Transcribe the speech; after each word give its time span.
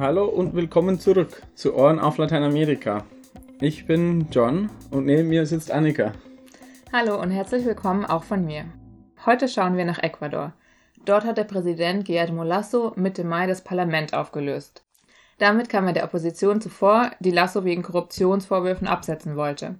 Hallo 0.00 0.24
und 0.24 0.54
willkommen 0.54 0.98
zurück 0.98 1.42
zu 1.54 1.76
Ohren 1.76 1.98
auf 1.98 2.16
Lateinamerika. 2.16 3.04
Ich 3.60 3.84
bin 3.84 4.28
John 4.30 4.70
und 4.90 5.04
neben 5.04 5.28
mir 5.28 5.44
sitzt 5.44 5.70
Annika. 5.70 6.12
Hallo 6.90 7.20
und 7.20 7.30
herzlich 7.30 7.66
willkommen 7.66 8.06
auch 8.06 8.24
von 8.24 8.46
mir. 8.46 8.64
Heute 9.26 9.46
schauen 9.46 9.76
wir 9.76 9.84
nach 9.84 10.02
Ecuador. 10.02 10.54
Dort 11.04 11.26
hat 11.26 11.36
der 11.36 11.44
Präsident 11.44 12.06
Guillermo 12.06 12.44
Lasso 12.44 12.94
Mitte 12.96 13.24
Mai 13.24 13.46
das 13.46 13.62
Parlament 13.62 14.14
aufgelöst. 14.14 14.86
Damit 15.36 15.68
kam 15.68 15.86
er 15.86 15.92
der 15.92 16.04
Opposition 16.04 16.62
zuvor, 16.62 17.10
die 17.20 17.30
Lasso 17.30 17.66
wegen 17.66 17.82
Korruptionsvorwürfen 17.82 18.88
absetzen 18.88 19.36
wollte. 19.36 19.74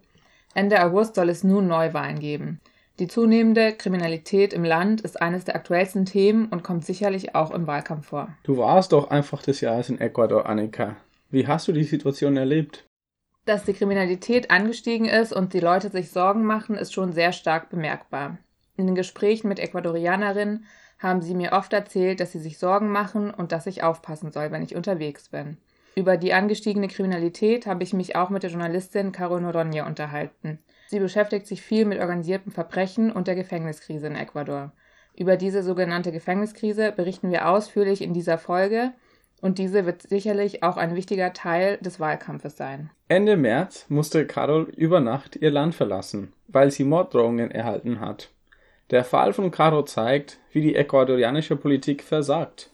Ende 0.52 0.84
August 0.84 1.14
soll 1.14 1.30
es 1.30 1.45
nun 1.45 1.66
Neuwahlen 1.66 2.19
geben. 2.19 2.61
Die 3.00 3.09
zunehmende 3.09 3.72
Kriminalität 3.72 4.52
im 4.52 4.62
Land 4.62 5.00
ist 5.00 5.22
eines 5.22 5.46
der 5.46 5.56
aktuellsten 5.56 6.04
Themen 6.04 6.48
und 6.48 6.62
kommt 6.62 6.84
sicherlich 6.84 7.34
auch 7.34 7.50
im 7.50 7.66
Wahlkampf 7.66 8.08
vor. 8.08 8.28
Du 8.42 8.58
warst 8.58 8.92
doch 8.92 9.10
einfach 9.10 9.41
des 9.41 9.62
Jahres 9.62 9.88
in 9.88 9.98
Ecuador, 9.98 10.45
Annika. 10.45 10.96
Wie 11.30 11.46
hast 11.46 11.66
du 11.66 11.72
die 11.72 11.84
Situation 11.84 12.36
erlebt? 12.36 12.84
Dass 13.46 13.64
die 13.64 13.72
Kriminalität 13.72 14.50
angestiegen 14.50 15.06
ist 15.06 15.32
und 15.32 15.55
die 15.55 15.60
Leute 15.60 15.88
sich 15.88 16.10
Sorgen 16.10 16.44
machen, 16.44 16.77
ist 16.77 16.92
schon 16.92 17.14
sehr 17.14 17.32
stark 17.32 17.70
bemerkbar. 17.70 18.36
In 18.77 18.84
den 18.84 18.94
Gesprächen 18.94 19.48
mit 19.48 19.60
Ecuadorianerinnen 19.60 20.66
haben 20.98 21.22
sie 21.22 21.34
mir 21.34 21.52
oft 21.52 21.72
erzählt, 21.72 22.20
dass 22.20 22.32
sie 22.32 22.38
sich 22.38 22.58
Sorgen 22.58 22.91
machen 22.91 23.32
und 23.32 23.50
dass 23.50 23.66
ich 23.66 23.82
aufpassen 23.82 24.30
soll, 24.30 24.50
wenn 24.50 24.62
ich 24.62 24.77
unterwegs 24.77 25.30
bin. 25.30 25.56
Über 25.94 26.19
die 26.19 26.34
angestiegene 26.34 26.88
Kriminalität 26.88 27.66
habe 27.66 27.82
ich 27.82 27.94
mich 27.94 28.14
auch 28.14 28.28
mit 28.28 28.42
der 28.42 28.50
Journalistin 28.50 29.10
Caro 29.10 29.41
Noronha 29.41 29.86
unterhalten. 29.86 30.58
Sie 30.91 30.98
beschäftigt 30.98 31.46
sich 31.46 31.62
viel 31.62 31.84
mit 31.84 32.00
organisiertem 32.00 32.50
Verbrechen 32.50 33.12
und 33.12 33.28
der 33.28 33.36
Gefängniskrise 33.36 34.08
in 34.08 34.16
Ecuador. 34.16 34.72
Über 35.14 35.36
diese 35.36 35.62
sogenannte 35.62 36.10
Gefängniskrise 36.10 36.91
berichten 36.91 37.30
wir 37.30 37.48
ausführlich 37.48 38.02
in 38.02 38.12
dieser 38.12 38.38
Folge 38.38 38.91
und 39.41 39.58
diese 39.58 39.86
wird 39.86 40.02
sicherlich 40.02 40.64
auch 40.64 40.77
ein 40.77 40.97
wichtiger 40.97 41.32
Teil 41.32 41.77
des 41.77 42.00
Wahlkampfes 42.00 42.56
sein. 42.56 42.91
Ende 43.06 43.36
März 43.36 43.86
musste 43.88 44.27
Carol 44.27 44.64
über 44.77 44.98
Nacht 44.98 45.36
ihr 45.36 45.52
Land 45.52 45.77
verlassen, 45.77 46.32
weil 46.48 46.72
sie 46.72 46.82
Morddrohungen 46.82 47.52
erhalten 47.52 48.00
hat. 48.00 48.32
Der 48.91 49.04
Fall 49.04 49.32
von 49.32 49.52
Caro 49.52 49.84
zeigt, 49.84 50.41
wie 50.50 50.60
die 50.60 50.75
ecuadorianische 50.75 51.54
Politik 51.54 52.02
versagt. 52.02 52.72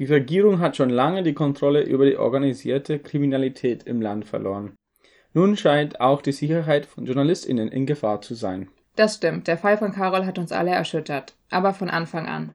Die 0.00 0.06
Regierung 0.06 0.58
hat 0.58 0.76
schon 0.76 0.90
lange 0.90 1.22
die 1.22 1.34
Kontrolle 1.34 1.82
über 1.82 2.06
die 2.06 2.16
organisierte 2.16 2.98
Kriminalität 2.98 3.84
im 3.84 4.02
Land 4.02 4.24
verloren. 4.24 4.74
Nun 5.34 5.56
scheint 5.56 5.98
auch 6.00 6.20
die 6.20 6.32
Sicherheit 6.32 6.84
von 6.84 7.06
JournalistInnen 7.06 7.68
in 7.68 7.86
Gefahr 7.86 8.20
zu 8.20 8.34
sein. 8.34 8.68
Das 8.96 9.14
stimmt, 9.14 9.48
der 9.48 9.56
Fall 9.56 9.78
von 9.78 9.92
Carol 9.92 10.26
hat 10.26 10.38
uns 10.38 10.52
alle 10.52 10.72
erschüttert, 10.72 11.34
aber 11.50 11.72
von 11.72 11.88
Anfang 11.88 12.26
an. 12.26 12.52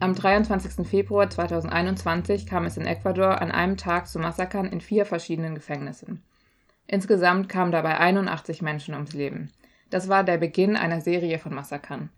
Am 0.00 0.14
23. 0.14 0.86
Februar 0.88 1.28
2021 1.28 2.46
kam 2.46 2.64
es 2.64 2.78
in 2.78 2.86
Ecuador 2.86 3.42
an 3.42 3.50
einem 3.50 3.76
Tag 3.76 4.08
zu 4.08 4.18
Massakern 4.18 4.64
in 4.64 4.80
vier 4.80 5.04
verschiedenen 5.04 5.54
Gefängnissen. 5.54 6.22
Insgesamt 6.86 7.50
kamen 7.50 7.70
dabei 7.70 7.98
81 7.98 8.62
Menschen 8.62 8.94
ums 8.94 9.12
Leben. 9.12 9.50
Das 9.90 10.08
war 10.08 10.24
der 10.24 10.38
Beginn 10.38 10.76
einer 10.76 11.02
Serie 11.02 11.38
von 11.38 11.54
Massakern. 11.54 12.08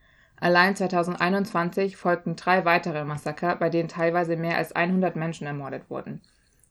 Allein 0.42 0.74
2021 0.74 1.96
folgten 1.96 2.34
drei 2.34 2.64
weitere 2.64 3.04
Massaker, 3.04 3.54
bei 3.54 3.70
denen 3.70 3.88
teilweise 3.88 4.34
mehr 4.34 4.56
als 4.56 4.72
100 4.72 5.14
Menschen 5.14 5.46
ermordet 5.46 5.88
wurden. 5.88 6.20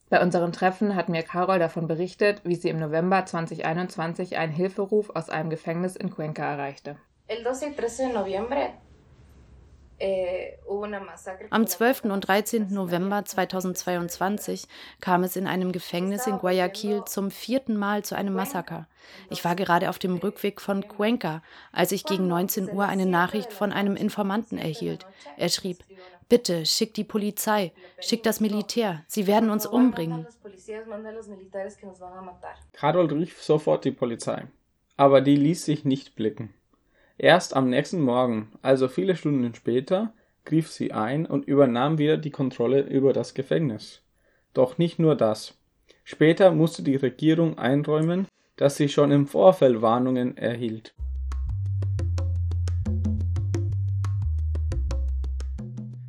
Bei 0.10 0.22
unseren 0.22 0.52
Treffen 0.52 0.94
hat 0.94 1.08
mir 1.08 1.24
Carol 1.24 1.58
davon 1.58 1.88
berichtet, 1.88 2.42
wie 2.44 2.56
sie 2.56 2.68
im 2.68 2.80
November 2.80 3.26
2021 3.26 4.36
einen 4.36 4.52
Hilferuf 4.52 5.10
aus 5.12 5.30
einem 5.30 5.50
Gefängnis 5.50 5.96
in 5.96 6.10
Cuenca 6.10 6.44
erreichte. 6.44 6.98
El 7.28 7.44
12 7.44 7.62
y 7.62 7.76
13 7.78 8.10
de 8.10 8.72
Am 11.50 11.68
12. 11.68 12.06
und 12.06 12.22
13. 12.22 12.74
November 12.74 13.24
2022 13.24 14.68
kam 15.00 15.24
es 15.24 15.36
in 15.36 15.46
einem 15.46 15.72
Gefängnis 15.72 16.26
in 16.26 16.40
Guayaquil 16.40 17.04
zum 17.06 17.30
vierten 17.30 17.78
Mal 17.78 18.04
zu 18.04 18.16
einem 18.16 18.34
Massaker. 18.34 18.88
Ich 19.30 19.46
war 19.46 19.56
gerade 19.56 19.90
auf 19.90 20.00
dem 20.00 20.18
Rückweg 20.18 20.60
von 20.60 20.88
Cuenca, 20.88 21.44
als 21.72 21.92
ich 21.92 22.06
gegen 22.06 22.28
19 22.28 22.72
Uhr 22.72 22.86
eine 22.88 23.06
Nachricht 23.06 23.54
von 23.54 23.72
einem 23.72 23.96
Informanten 23.96 24.58
erhielt. 24.58 25.06
Er 25.38 25.50
schrieb, 25.50 25.84
Bitte, 26.30 26.66
schick 26.66 26.94
die 26.94 27.04
Polizei, 27.04 27.74
schick 28.00 28.24
das 28.24 28.40
Militär, 28.40 29.04
sie 29.08 29.28
werden 29.28 29.50
uns 29.50 29.66
umbringen. 29.66 30.26
Carol 32.72 33.06
rief 33.08 33.44
sofort 33.44 33.84
die 33.84 33.92
Polizei, 33.92 34.48
aber 34.96 35.20
die 35.20 35.36
ließ 35.36 35.66
sich 35.66 35.84
nicht 35.84 36.16
blicken. 36.16 36.54
Erst 37.18 37.56
am 37.56 37.70
nächsten 37.70 38.02
Morgen, 38.02 38.52
also 38.62 38.88
viele 38.88 39.16
Stunden 39.16 39.54
später, 39.54 40.14
griff 40.46 40.70
sie 40.72 40.92
ein 40.92 41.26
und 41.26 41.46
übernahm 41.46 41.98
wieder 41.98 42.18
die 42.18 42.32
Kontrolle 42.32 42.82
über 42.82 43.14
das 43.14 43.34
Gefängnis. 43.34 44.02
Doch 44.54 44.78
nicht 44.78 45.00
nur 45.00 45.16
das. 45.16 45.58
Später 46.04 46.52
musste 46.52 46.84
die 46.84 46.96
Regierung 46.96 47.58
einräumen, 47.58 48.28
dass 48.56 48.76
sie 48.76 48.90
schon 48.90 49.12
im 49.12 49.28
Vorfeld 49.28 49.82
Warnungen 49.82 50.38
erhielt. 50.38 50.94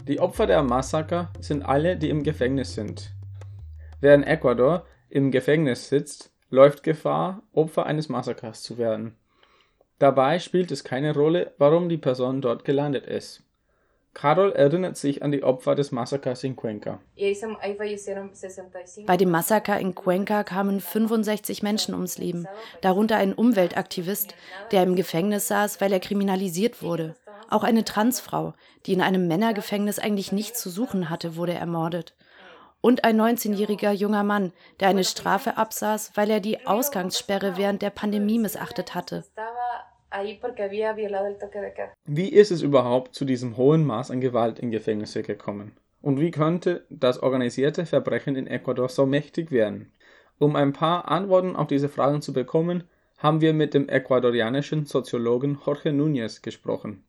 Die 0.08 0.18
Opfer 0.18 0.46
der 0.46 0.62
Massaker 0.62 1.30
sind 1.40 1.62
alle, 1.62 1.96
die 1.96 2.10
im 2.10 2.22
Gefängnis 2.22 2.74
sind. 2.74 3.14
Wer 4.00 4.14
in 4.14 4.24
Ecuador 4.24 4.84
im 5.08 5.30
Gefängnis 5.30 5.88
sitzt, 5.88 6.32
läuft 6.50 6.82
Gefahr, 6.82 7.42
Opfer 7.52 7.86
eines 7.86 8.08
Massakers 8.08 8.62
zu 8.62 8.78
werden. 8.78 9.16
Dabei 9.98 10.38
spielt 10.38 10.70
es 10.72 10.84
keine 10.84 11.14
Rolle, 11.14 11.52
warum 11.58 11.88
die 11.88 11.98
Person 11.98 12.40
dort 12.40 12.64
gelandet 12.64 13.06
ist. 13.06 13.42
Carol 14.14 14.52
erinnert 14.52 14.96
sich 14.96 15.22
an 15.22 15.32
die 15.32 15.42
Opfer 15.42 15.74
des 15.74 15.90
Massakers 15.90 16.44
in 16.44 16.54
Cuenca. 16.54 17.00
Bei 19.06 19.16
dem 19.16 19.30
Massaker 19.30 19.80
in 19.80 19.94
Cuenca 19.94 20.44
kamen 20.44 20.80
65 20.80 21.62
Menschen 21.62 21.94
ums 21.94 22.18
Leben, 22.18 22.46
darunter 22.82 23.16
ein 23.16 23.32
Umweltaktivist, 23.32 24.34
der 24.70 24.82
im 24.82 24.96
Gefängnis 24.96 25.48
saß, 25.48 25.80
weil 25.80 25.92
er 25.92 26.00
kriminalisiert 26.00 26.82
wurde. 26.82 27.14
Auch 27.48 27.64
eine 27.64 27.84
Transfrau, 27.84 28.54
die 28.86 28.92
in 28.92 29.00
einem 29.00 29.28
Männergefängnis 29.28 29.98
eigentlich 29.98 30.32
nichts 30.32 30.60
zu 30.60 30.68
suchen 30.68 31.08
hatte, 31.08 31.36
wurde 31.36 31.54
ermordet. 31.54 32.14
Und 32.82 33.04
ein 33.04 33.18
19-jähriger 33.18 33.92
junger 33.92 34.24
Mann, 34.24 34.52
der 34.80 34.88
eine 34.88 35.04
Strafe 35.04 35.56
absaß, 35.56 36.12
weil 36.16 36.28
er 36.30 36.40
die 36.40 36.66
Ausgangssperre 36.66 37.56
während 37.56 37.80
der 37.80 37.90
Pandemie 37.90 38.38
missachtet 38.40 38.94
hatte. 38.94 39.24
Wie 42.04 42.28
ist 42.28 42.50
es 42.50 42.60
überhaupt 42.60 43.14
zu 43.14 43.24
diesem 43.24 43.56
hohen 43.56 43.86
Maß 43.86 44.10
an 44.10 44.20
Gewalt 44.20 44.58
in 44.58 44.70
Gefängnisse 44.70 45.22
gekommen? 45.22 45.76
Und 46.02 46.20
wie 46.20 46.32
könnte 46.32 46.84
das 46.90 47.22
organisierte 47.22 47.86
Verbrechen 47.86 48.34
in 48.34 48.48
Ecuador 48.48 48.88
so 48.88 49.06
mächtig 49.06 49.52
werden? 49.52 49.92
Um 50.38 50.56
ein 50.56 50.72
paar 50.72 51.08
Antworten 51.08 51.54
auf 51.54 51.68
diese 51.68 51.88
Fragen 51.88 52.20
zu 52.20 52.32
bekommen, 52.32 52.82
haben 53.16 53.40
wir 53.40 53.52
mit 53.52 53.74
dem 53.74 53.88
ecuadorianischen 53.88 54.86
Soziologen 54.86 55.60
Jorge 55.64 55.90
Núñez 55.90 56.42
gesprochen. 56.42 57.04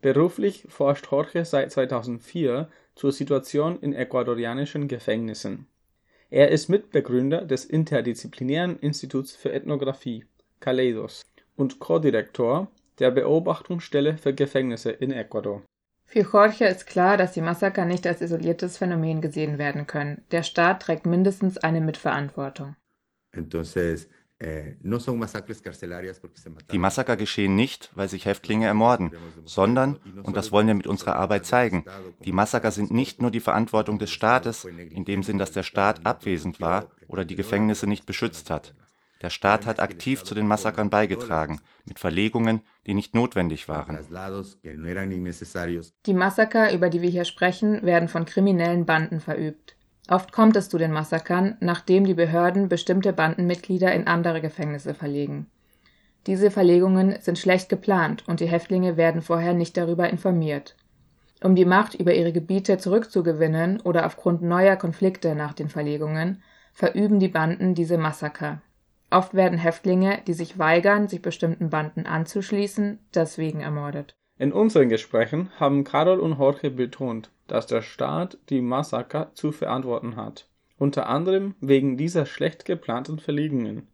Beruflich 0.00 0.66
forscht 0.68 1.06
Jorge 1.10 1.44
seit 1.44 1.70
2004 1.72 2.68
zur 2.94 3.12
Situation 3.12 3.78
in 3.80 3.92
ecuadorianischen 3.92 4.88
Gefängnissen. 4.88 5.66
Er 6.30 6.50
ist 6.50 6.68
Mitbegründer 6.68 7.44
des 7.44 7.64
Interdisziplinären 7.64 8.78
Instituts 8.78 9.34
für 9.34 9.52
Ethnographie, 9.52 10.24
Kaleidos, 10.60 11.22
und 11.56 11.78
Co-Direktor 11.80 12.68
der 12.98 13.10
Beobachtungsstelle 13.10 14.16
für 14.16 14.34
Gefängnisse 14.34 14.90
in 14.90 15.10
Ecuador. 15.10 15.62
Für 16.04 16.20
Jorge 16.20 16.66
ist 16.66 16.86
klar, 16.86 17.16
dass 17.16 17.32
die 17.32 17.40
Massaker 17.40 17.84
nicht 17.84 18.06
als 18.06 18.20
isoliertes 18.20 18.78
Phänomen 18.78 19.20
gesehen 19.20 19.58
werden 19.58 19.86
können. 19.86 20.24
Der 20.32 20.42
Staat 20.42 20.82
trägt 20.82 21.06
mindestens 21.06 21.58
eine 21.58 21.80
Mitverantwortung. 21.80 22.74
Eh, 23.32 23.42
die 26.72 26.78
Massaker 26.78 27.16
geschehen 27.16 27.54
nicht, 27.54 27.90
weil 27.94 28.08
sich 28.08 28.24
Häftlinge 28.24 28.66
ermorden, 28.66 29.12
sondern, 29.44 29.98
und 30.22 30.34
das 30.34 30.50
wollen 30.50 30.66
wir 30.66 30.74
mit 30.74 30.86
unserer 30.86 31.16
Arbeit 31.16 31.44
zeigen, 31.44 31.84
die 32.24 32.32
Massaker 32.32 32.70
sind 32.70 32.90
nicht 32.90 33.20
nur 33.20 33.30
die 33.30 33.40
Verantwortung 33.40 33.98
des 33.98 34.10
Staates, 34.10 34.64
in 34.64 35.04
dem 35.04 35.22
Sinn, 35.22 35.36
dass 35.36 35.52
der 35.52 35.62
Staat 35.62 36.06
abwesend 36.06 36.60
war 36.60 36.86
oder 37.06 37.26
die 37.26 37.36
Gefängnisse 37.36 37.86
nicht 37.86 38.06
beschützt 38.06 38.48
hat. 38.48 38.74
Der 39.20 39.28
Staat 39.28 39.66
hat 39.66 39.80
aktiv 39.80 40.24
zu 40.24 40.34
den 40.34 40.46
Massakern 40.46 40.88
beigetragen, 40.88 41.60
mit 41.84 41.98
Verlegungen, 41.98 42.62
die 42.86 42.94
nicht 42.94 43.14
notwendig 43.14 43.68
waren. 43.68 43.98
Die 46.06 46.14
Massaker, 46.14 46.72
über 46.72 46.88
die 46.88 47.02
wir 47.02 47.10
hier 47.10 47.26
sprechen, 47.26 47.82
werden 47.82 48.08
von 48.08 48.24
kriminellen 48.24 48.86
Banden 48.86 49.20
verübt. 49.20 49.76
Oft 50.10 50.32
kommt 50.32 50.56
es 50.56 50.68
zu 50.68 50.76
den 50.76 50.90
Massakern, 50.90 51.56
nachdem 51.60 52.04
die 52.04 52.14
Behörden 52.14 52.68
bestimmte 52.68 53.12
Bandenmitglieder 53.12 53.94
in 53.94 54.08
andere 54.08 54.40
Gefängnisse 54.40 54.92
verlegen. 54.92 55.46
Diese 56.26 56.50
Verlegungen 56.50 57.14
sind 57.20 57.38
schlecht 57.38 57.68
geplant 57.68 58.24
und 58.26 58.40
die 58.40 58.48
Häftlinge 58.48 58.96
werden 58.96 59.22
vorher 59.22 59.54
nicht 59.54 59.76
darüber 59.76 60.10
informiert. 60.10 60.74
Um 61.44 61.54
die 61.54 61.64
Macht 61.64 61.94
über 61.94 62.12
ihre 62.12 62.32
Gebiete 62.32 62.76
zurückzugewinnen 62.78 63.80
oder 63.82 64.04
aufgrund 64.04 64.42
neuer 64.42 64.74
Konflikte 64.74 65.36
nach 65.36 65.54
den 65.54 65.68
Verlegungen, 65.68 66.42
verüben 66.72 67.20
die 67.20 67.28
Banden 67.28 67.76
diese 67.76 67.96
Massaker. 67.96 68.60
Oft 69.10 69.34
werden 69.34 69.60
Häftlinge, 69.60 70.22
die 70.26 70.34
sich 70.34 70.58
weigern, 70.58 71.06
sich 71.06 71.22
bestimmten 71.22 71.70
Banden 71.70 72.06
anzuschließen, 72.06 72.98
deswegen 73.14 73.60
ermordet. 73.60 74.16
In 74.40 74.54
unseren 74.54 74.88
Gesprächen 74.88 75.50
haben 75.60 75.84
Carol 75.84 76.18
und 76.18 76.38
Jorge 76.38 76.70
betont, 76.70 77.30
dass 77.46 77.66
der 77.66 77.82
Staat 77.82 78.38
die 78.48 78.62
Massaker 78.62 79.32
zu 79.34 79.52
verantworten 79.52 80.16
hat, 80.16 80.48
unter 80.78 81.10
anderem 81.10 81.56
wegen 81.60 81.98
dieser 81.98 82.24
schlecht 82.24 82.64
geplanten 82.64 83.18
Verlegungen. 83.18 83.88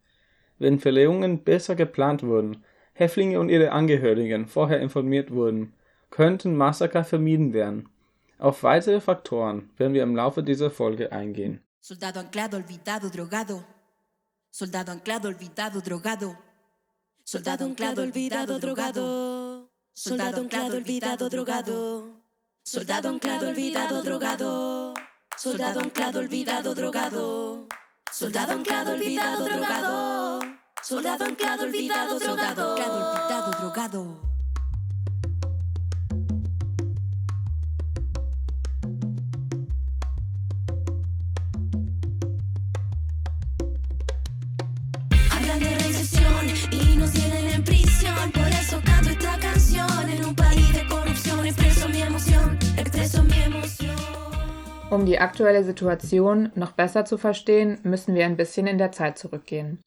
Wenn 0.61 0.79
Verlegungen 0.79 1.43
besser 1.43 1.75
geplant 1.75 2.23
wurden, 2.23 2.63
Häftlinge 2.93 3.41
und 3.41 3.49
ihre 3.49 3.73
Angehörigen 3.73 4.47
vorher 4.47 4.79
informiert 4.79 5.33
wurden, 5.33 5.75
könnten 6.11 6.57
Massaker 6.57 7.03
vermieden 7.03 7.53
werden. 7.53 7.89
Auf 8.39 8.63
weitere 8.63 9.01
Faktoren 9.01 9.71
werden 9.77 9.95
wir 9.95 10.05
im 10.05 10.15
Laufe 10.15 10.45
dieser 10.45 10.71
Folge 10.71 11.11
eingehen. 11.11 11.61
Soldado 11.81 12.21
anclado, 12.21 12.59
olvidado, 12.59 13.11
drogado. 13.11 13.65
Soldado 14.53 14.93
anclado, 14.93 15.27
olvidado, 15.27 15.81
drogado. 15.81 16.37
Soldado 17.25 17.65
anclado, 17.65 18.03
olvidado, 18.03 18.61
drogado. 18.61 19.76
Soldado 19.99 20.43
anclado, 20.43 20.77
olvidado, 20.77 21.31
drogado. 21.31 22.21
Soldado 22.63 23.09
anclado, 23.09 23.49
olvidado, 23.49 24.03
drogado. 24.03 24.93
Soldado 25.39 25.81
anclado, 25.81 26.19
olvidado, 26.19 26.75
drogado. 26.75 27.67
Soldado 28.13 28.53
anclado, 28.53 28.93
olvidado, 28.93 29.45
drogado. 29.47 30.41
Soldado 30.83 31.25
anclado, 31.25 31.63
olvidado, 31.65 32.19
drogado. 32.19 32.73
olvidado, 32.75 33.51
drogado. 33.59 34.36
Um 54.89 55.05
die 55.05 55.19
aktuelle 55.19 55.65
Situation 55.65 56.53
noch 56.55 56.71
besser 56.71 57.05
zu 57.05 57.19
verstehen, 57.19 57.79
müssen 57.83 58.15
wir 58.15 58.25
ein 58.25 58.37
bisschen 58.37 58.69
in 58.69 58.79
der 58.79 58.93
Zeit 58.93 59.19
zurückgehen. 59.19 59.81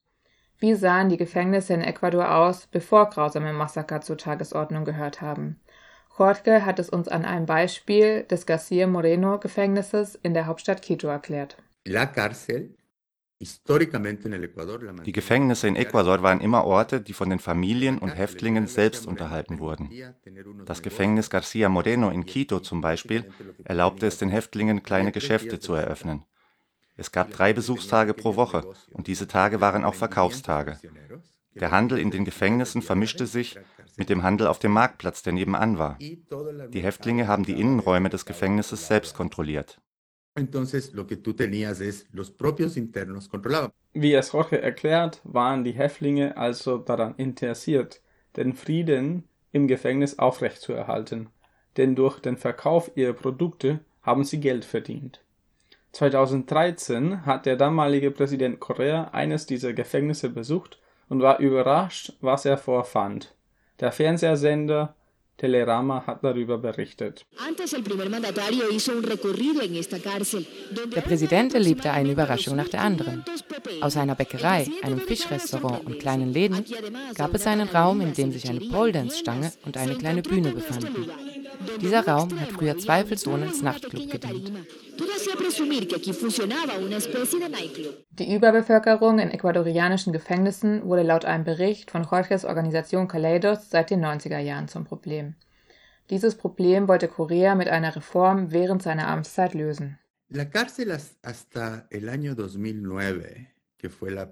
Wie 0.60 0.76
sahen 0.76 1.08
die 1.08 1.16
Gefängnisse 1.16 1.74
in 1.74 1.82
Ecuador 1.82 2.36
aus, 2.36 2.68
bevor 2.68 3.10
grausame 3.10 3.54
Massaker 3.54 4.02
zur 4.02 4.18
Tagesordnung 4.18 4.84
gehört 4.84 5.22
haben? 5.22 5.62
Jorge 6.18 6.66
hat 6.66 6.80
es 6.80 6.90
uns 6.90 7.08
an 7.08 7.24
einem 7.24 7.46
Beispiel 7.46 8.24
des 8.24 8.46
Garcia 8.46 8.88
Moreno 8.88 9.40
Gefängnisses 9.40 10.16
in 10.16 10.34
der 10.34 10.48
Hauptstadt 10.48 10.82
Quito 10.82 11.08
erklärt. 11.08 11.56
La 11.88 12.06
cárcel 12.06 12.76
die 15.06 15.12
Gefängnisse 15.14 15.68
in 15.70 15.78
Ecuador 15.78 16.22
waren 16.22 16.42
immer 16.42 16.66
Orte, 16.66 17.00
die 17.00 17.14
von 17.14 17.30
den 17.30 17.40
Familien 17.40 17.98
und 17.98 18.10
Häftlingen 18.10 18.68
selbst 18.68 19.08
unterhalten 19.08 19.60
wurden. 19.60 19.90
Das 20.66 20.82
Gefängnis 20.82 21.30
Garcia 21.30 21.70
Moreno 21.70 22.10
in 22.10 22.26
Quito 22.26 22.60
zum 22.60 22.82
Beispiel 22.82 23.32
erlaubte 23.64 24.08
es 24.08 24.18
den 24.18 24.30
Häftlingen, 24.30 24.84
kleine 24.84 25.14
Geschäfte 25.14 25.60
zu 25.60 25.74
eröffnen. 25.74 26.26
Es 26.98 27.14
gab 27.14 27.32
drei 27.32 27.54
Besuchstage 27.54 28.14
pro 28.14 28.36
Woche 28.36 28.74
und 28.92 29.08
diese 29.08 29.28
Tage 29.28 29.62
waren 29.62 29.86
auch 29.86 29.96
Verkaufstage. 29.96 30.78
Der 31.56 31.72
Handel 31.72 31.98
in 31.98 32.12
den 32.12 32.26
Gefängnissen 32.26 32.82
vermischte 32.82 33.26
sich 33.26 33.58
mit 33.96 34.10
dem 34.10 34.24
Handel 34.24 34.48
auf 34.48 34.60
dem 34.60 34.74
Marktplatz, 34.74 35.24
der 35.24 35.32
nebenan 35.32 35.78
war. 35.78 35.98
Die 35.98 36.84
Häftlinge 36.84 37.28
haben 37.30 37.46
die 37.46 37.60
Innenräume 37.60 38.10
des 38.10 38.26
Gefängnisses 38.26 38.88
selbst 38.88 39.16
kontrolliert. 39.16 39.80
Entonces, 40.36 40.94
lo 40.94 41.06
que 41.08 41.18
tú 41.18 41.34
tenías 41.34 41.82
es 41.82 42.08
los 42.12 42.32
propios 42.32 42.78
internos 42.78 43.28
controlaban. 43.28 43.72
Wie 43.94 44.14
es 44.14 44.32
Jorge 44.32 44.62
erklärt, 44.62 45.22
waren 45.24 45.64
die 45.64 45.72
Häftlinge 45.72 46.38
also 46.38 46.78
daran 46.78 47.16
interessiert, 47.18 48.02
den 48.36 48.54
Frieden 48.54 49.28
im 49.52 49.68
Gefängnis 49.68 50.20
aufrechtzuerhalten, 50.20 51.30
denn 51.78 51.96
durch 51.96 52.20
den 52.20 52.38
Verkauf 52.38 52.92
ihrer 52.96 53.14
Produkte 53.14 53.80
haben 54.02 54.24
sie 54.24 54.40
Geld 54.40 54.66
verdient. 54.66 55.22
2013 55.94 57.26
hat 57.26 57.46
der 57.46 57.56
damalige 57.56 58.12
Präsident 58.12 58.60
Correa 58.60 59.10
eines 59.12 59.48
dieser 59.48 59.74
Gefängnisse 59.74 60.30
besucht 60.30 60.80
und 61.10 61.22
war 61.22 61.40
überrascht, 61.40 62.14
was 62.22 62.46
er 62.46 62.58
vorfand. 62.58 63.34
Der 63.80 63.92
Fernsehsender 63.92 64.96
Telerama 65.40 66.06
hat 66.06 66.24
darüber 66.24 66.58
berichtet. 66.58 67.26
Der 70.96 71.02
Präsident 71.02 71.54
erlebte 71.54 71.92
eine 71.92 72.12
Überraschung 72.12 72.56
nach 72.56 72.68
der 72.68 72.82
anderen. 72.82 73.24
Aus 73.82 73.98
einer 73.98 74.16
Bäckerei, 74.16 74.68
einem 74.84 75.00
Fischrestaurant 75.00 75.86
und 75.86 76.00
kleinen 76.00 76.32
Läden 76.34 76.66
gab 77.16 77.34
es 77.34 77.48
einen 77.48 77.68
Raum, 77.70 78.02
in 78.02 78.14
dem 78.14 78.32
sich 78.32 78.50
eine 78.50 78.60
Pole-Dance-Stange 78.60 79.52
und 79.66 79.78
eine 79.78 79.96
kleine 79.96 80.22
Bühne 80.22 80.52
befanden. 80.52 81.10
Dieser 81.82 82.06
Raum 82.06 82.40
hat 82.40 82.52
früher 82.52 82.78
zweifelsohne 82.78 83.48
als 83.48 83.62
Nachtclub 83.62 84.10
gedient. 84.10 84.52
Die 88.12 88.36
Überbevölkerung 88.36 89.20
in 89.20 89.32
ecuadorianischen 89.32 90.14
Gefängnissen 90.14 90.84
wurde 90.86 91.04
laut 91.04 91.26
einem 91.26 91.44
Bericht 91.44 91.92
von 91.92 92.04
Jorges 92.04 92.46
Organisation 92.46 93.08
Kaleidos 93.08 93.70
seit 93.70 93.90
den 93.90 94.04
90er 94.04 94.40
Jahren 94.40 94.68
zum 94.68 94.84
Problem. 94.84 95.36
Dieses 96.10 96.36
Problem 96.36 96.88
wollte 96.88 97.08
Korea 97.08 97.56
mit 97.56 97.70
einer 97.70 97.96
Reform 97.96 98.52
während 98.52 98.82
seiner 98.82 99.08
Amtszeit 99.08 99.54
lösen. 99.54 100.00
La 100.32 100.46
cárcel 100.46 100.96
hasta 101.24 101.88
el 101.90 102.08
año 102.08 102.36
2009, 102.36 103.48
que 103.78 103.90
fue 103.90 104.12
la 104.12 104.28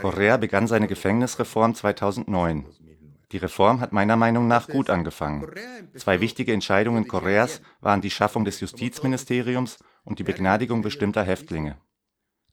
Korea 0.00 0.36
begann 0.36 0.66
seine 0.66 0.86
Gefängnisreform 0.86 1.74
2009. 1.74 2.64
Die 3.32 3.36
Reform 3.36 3.80
hat 3.80 3.92
meiner 3.92 4.16
Meinung 4.16 4.48
nach 4.48 4.68
gut 4.68 4.88
angefangen. 4.88 5.46
Zwei 5.96 6.20
wichtige 6.20 6.52
Entscheidungen 6.52 7.08
Koreas 7.08 7.60
waren 7.80 8.00
die 8.00 8.10
Schaffung 8.10 8.44
des 8.44 8.60
Justizministeriums 8.60 9.78
und 10.04 10.18
die 10.18 10.24
Begnadigung 10.24 10.80
bestimmter 10.80 11.22
Häftlinge. 11.24 11.76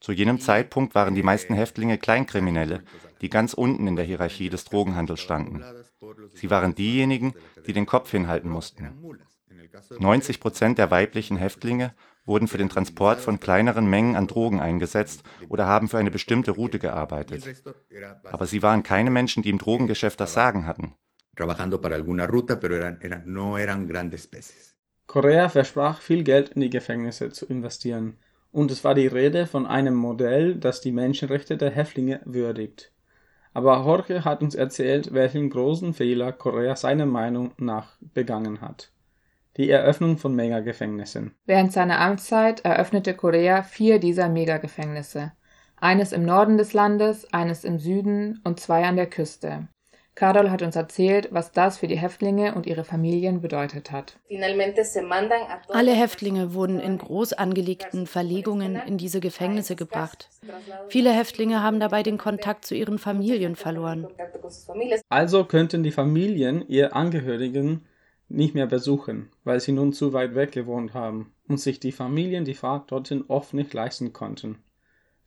Zu 0.02 0.12
jenem 0.12 0.40
Zeitpunkt 0.40 0.94
waren 0.94 1.16
die 1.16 1.24
meisten 1.24 1.54
Häftlinge 1.54 1.98
Kleinkriminelle, 1.98 2.84
die 3.22 3.30
ganz 3.30 3.54
unten 3.54 3.88
in 3.88 3.96
der 3.96 4.06
Hierarchie 4.06 4.50
des 4.50 4.66
Drogenhandels 4.66 5.22
standen. 5.22 5.64
Sie 6.34 6.50
waren 6.50 6.76
diejenigen, 6.76 7.34
die 7.66 7.74
den 7.74 7.86
Kopf 7.86 8.12
hinhalten 8.12 8.50
mussten. 8.50 8.92
90 9.98 10.40
Prozent 10.40 10.78
der 10.78 10.92
weiblichen 10.92 11.38
Häftlinge 11.38 11.94
wurden 12.26 12.48
für 12.48 12.58
den 12.58 12.70
Transport 12.70 13.20
von 13.20 13.40
kleineren 13.40 13.88
Mengen 13.88 14.16
an 14.16 14.28
Drogen 14.28 14.60
eingesetzt 14.60 15.24
oder 15.48 15.68
haben 15.68 15.88
für 15.88 15.98
eine 15.98 16.12
bestimmte 16.12 16.52
Route 16.52 16.80
gearbeitet. 16.80 17.44
Aber 18.24 18.46
sie 18.48 18.64
waren 18.64 18.84
keine 18.84 19.12
Menschen, 19.12 19.44
die 19.44 19.50
im 19.50 19.60
Drogengeschäft 19.60 20.20
das 20.20 20.34
Sagen 20.34 20.66
hatten. 20.66 20.94
Korea 25.08 25.50
versprach 25.50 26.02
viel 26.02 26.24
Geld 26.24 26.50
in 26.50 26.62
die 26.62 26.70
Gefängnisse 26.70 27.30
zu 27.30 27.46
investieren, 27.46 28.18
und 28.52 28.72
es 28.72 28.86
war 28.86 28.96
die 28.96 29.08
Rede 29.08 29.48
von 29.48 29.68
einem 29.68 29.96
Modell, 29.96 30.56
das 30.56 30.80
die 30.80 30.94
Menschenrechte 30.94 31.58
der 31.58 31.72
Häftlinge 31.72 32.22
würdigt. 32.24 32.94
Aber 33.54 33.84
Jorge 33.84 34.24
hat 34.24 34.42
uns 34.42 34.56
erzählt, 34.56 35.14
welchen 35.14 35.50
großen 35.50 35.94
Fehler 35.94 36.32
Korea 36.32 36.76
seiner 36.76 37.06
Meinung 37.06 37.52
nach 37.58 37.98
begangen 38.14 38.62
hat 38.62 38.92
die 39.58 39.70
Eröffnung 39.70 40.18
von 40.18 40.36
Megagefängnissen. 40.36 41.36
Während 41.46 41.72
seiner 41.72 42.00
Amtszeit 42.00 42.66
eröffnete 42.66 43.14
Korea 43.14 43.64
vier 43.64 44.00
dieser 44.00 44.30
Megagefängnisse. 44.30 45.32
Eines 45.78 46.14
im 46.14 46.24
Norden 46.24 46.58
des 46.58 46.74
Landes, 46.74 47.32
eines 47.34 47.64
im 47.64 47.80
Süden 47.80 48.42
und 48.44 48.60
zwei 48.60 48.86
an 48.86 48.96
der 48.96 49.08
Küste. 49.08 49.68
Carol 50.16 50.50
hat 50.50 50.62
uns 50.62 50.78
erzählt, 50.78 51.28
was 51.32 51.52
das 51.52 51.78
für 51.78 51.88
die 51.88 51.98
Häftlinge 51.98 52.56
und 52.56 52.66
ihre 52.66 52.86
Familien 52.86 53.42
bedeutet 53.42 53.92
hat. 53.92 54.18
Alle 55.68 55.92
Häftlinge 55.92 56.54
wurden 56.54 56.80
in 56.80 56.98
groß 56.98 57.34
angelegten 57.34 58.08
Verlegungen 58.08 58.82
in 58.88 58.98
diese 58.98 59.20
Gefängnisse 59.20 59.76
gebracht. 59.76 60.30
Viele 60.88 61.12
Häftlinge 61.12 61.62
haben 61.62 61.82
dabei 61.82 62.02
den 62.02 62.18
Kontakt 62.18 62.64
zu 62.64 62.76
ihren 62.76 62.98
Familien 62.98 63.58
verloren. 63.58 64.08
Also 65.10 65.44
könnten 65.44 65.84
die 65.84 65.92
Familien 65.92 66.66
ihr 66.66 66.96
Angehörigen 66.96 67.86
nicht 68.36 68.54
mehr 68.54 68.68
besuchen, 68.68 69.30
weil 69.44 69.60
sie 69.60 69.72
nun 69.72 69.94
zu 69.94 70.14
weit 70.14 70.36
weg 70.36 70.52
gewohnt 70.52 70.94
haben 70.94 71.34
und 71.48 71.60
sich 71.60 71.80
die 71.80 71.92
Familien 71.92 72.46
die 72.46 72.54
Fahrt 72.54 72.92
dorthin 72.92 73.26
oft 73.28 73.54
nicht 73.54 73.74
leisten 73.74 74.14
konnten. 74.14 74.58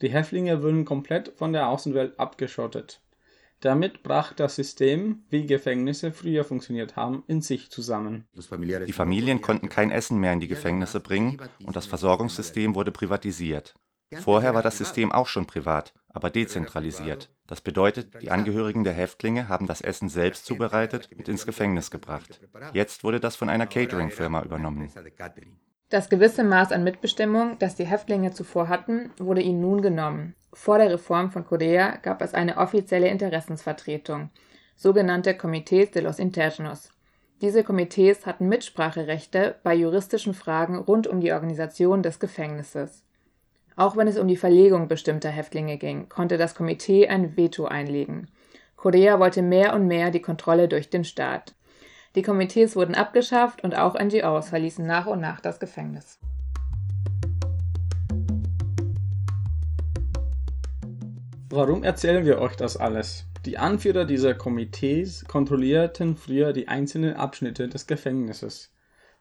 Die 0.03 0.11
Häftlinge 0.11 0.62
wurden 0.62 0.85
komplett 0.85 1.33
von 1.37 1.53
der 1.53 1.69
Außenwelt 1.69 2.21
abgeschottet. 2.21 3.00
Damit 3.61 4.05
brach 4.05 4.33
das 4.33 4.55
System, 4.55 5.25
wie 5.31 5.47
Gefängnisse 5.47 6.12
früher 6.12 6.45
funktioniert 6.45 6.95
haben, 6.95 7.25
in 7.27 7.43
sich 7.43 7.71
zusammen. 7.71 8.29
Die 8.87 8.93
Familien 8.93 9.41
konnten 9.41 9.69
kein 9.69 9.91
Essen 9.91 10.19
mehr 10.21 10.33
in 10.33 10.41
die 10.41 10.47
Gefängnisse 10.47 11.00
bringen 11.00 11.38
und 11.65 11.75
das 11.75 11.87
Versorgungssystem 11.87 12.77
wurde 12.77 12.93
privatisiert. 12.93 13.75
Vorher 14.21 14.55
war 14.55 14.62
das 14.62 14.79
System 14.79 15.11
auch 15.11 15.27
schon 15.27 15.47
privat, 15.47 15.93
aber 16.19 16.31
dezentralisiert. 16.31 17.31
Das 17.47 17.61
bedeutet, 17.61 18.21
die 18.21 18.33
Angehörigen 18.33 18.83
der 18.83 18.93
Häftlinge 18.93 19.49
haben 19.49 19.69
das 19.69 19.81
Essen 19.81 20.09
selbst 20.09 20.47
zubereitet 20.47 21.09
und 21.17 21.29
ins 21.29 21.47
Gefängnis 21.47 21.93
gebracht. 21.93 22.41
Jetzt 22.73 23.05
wurde 23.05 23.21
das 23.21 23.37
von 23.37 23.49
einer 23.49 23.69
Catering-Firma 23.69 24.43
übernommen. 24.43 24.91
Das 25.91 26.09
gewisse 26.09 26.43
Maß 26.43 26.73
an 26.73 26.83
Mitbestimmung, 26.83 27.57
das 27.61 27.77
die 27.77 27.87
Häftlinge 27.87 28.33
zuvor 28.33 28.69
hatten, 28.69 29.13
wurde 29.19 29.41
ihnen 29.43 29.61
nun 29.61 29.81
genommen. 29.81 30.35
Vor 30.53 30.79
der 30.79 30.91
Reform 30.91 31.31
von 31.31 31.47
Korea 31.47 31.97
gab 32.03 32.21
es 32.21 32.35
eine 32.35 32.57
offizielle 32.57 33.09
Interessensvertretung. 33.09 34.31
sogenannte 34.79 35.35
Comités 35.35 35.91
de 35.91 36.03
los 36.03 36.19
Internos. 36.21 36.91
Diese 37.41 37.65
Komitees 37.65 38.27
hatten 38.27 38.49
Mitspracherechte 38.49 39.57
bei 39.63 39.75
juristischen 39.75 40.35
Fragen 40.35 40.79
rund 40.79 41.07
um 41.07 41.21
die 41.21 41.33
Organisation 41.33 42.03
des 42.03 42.21
Gefängnisses. 42.21 43.05
Auch 43.79 43.97
wenn 43.97 44.09
es 44.09 44.19
um 44.19 44.27
die 44.27 44.37
Verlegung 44.37 44.89
bestimmter 44.89 45.29
Häftlinge 45.29 45.79
ging, 45.79 46.09
konnte 46.09 46.37
das 46.37 46.57
Komitee 46.57 47.07
ein 47.07 47.37
Veto 47.37 47.67
einlegen. 47.67 48.27
Korea 48.75 49.21
wollte 49.21 49.41
mehr 49.41 49.73
und 49.73 49.87
mehr 49.87 50.11
die 50.11 50.21
Kontrolle 50.21 50.67
durch 50.67 50.91
den 50.91 51.05
Staat. 51.05 51.55
Die 52.17 52.23
Komitees 52.23 52.75
wurden 52.75 52.97
abgeschafft 52.97 53.63
und 53.63 53.79
auch 53.79 53.95
NGOs 53.95 54.49
verließen 54.49 54.85
nach 54.85 55.07
und 55.07 55.21
nach 55.21 55.41
das 55.41 55.61
Gefängnis. 55.61 56.19
Warum 61.49 61.85
erzählen 61.85 62.25
wir 62.27 62.41
euch 62.41 62.57
das 62.57 62.77
alles? 62.77 63.27
Die 63.47 63.59
Anführer 63.59 64.07
dieser 64.07 64.35
Komitees 64.35 65.25
kontrollierten 65.29 66.17
früher 66.17 66.53
die 66.53 66.67
einzelnen 66.67 67.15
Abschnitte 67.15 67.69
des 67.69 67.87
Gefängnisses. 67.87 68.73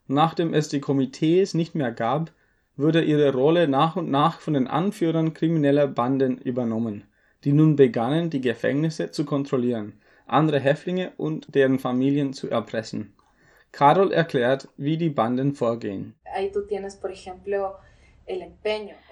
Nachdem 0.08 0.52
es 0.52 0.68
die 0.68 0.80
Komitees 0.80 1.54
nicht 1.54 1.76
mehr 1.76 1.92
gab, 1.92 2.32
wurde 2.78 3.02
ihre 3.02 3.34
Rolle 3.34 3.68
nach 3.68 3.96
und 3.96 4.10
nach 4.10 4.40
von 4.40 4.54
den 4.54 4.68
Anführern 4.68 5.34
krimineller 5.34 5.88
Banden 5.88 6.38
übernommen, 6.38 7.04
die 7.44 7.52
nun 7.52 7.76
begannen, 7.76 8.30
die 8.30 8.40
Gefängnisse 8.40 9.10
zu 9.10 9.24
kontrollieren, 9.24 10.00
andere 10.26 10.60
Häftlinge 10.60 11.12
und 11.16 11.54
deren 11.54 11.78
Familien 11.78 12.32
zu 12.32 12.48
erpressen. 12.48 13.12
Carol 13.72 14.12
erklärt, 14.12 14.68
wie 14.76 14.96
die 14.96 15.10
Banden 15.10 15.54
vorgehen. 15.54 16.14